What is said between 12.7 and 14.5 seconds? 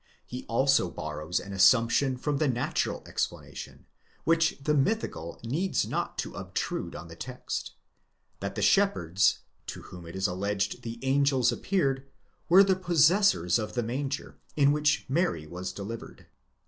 possessors of the manger